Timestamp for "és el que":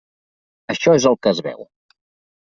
0.99-1.33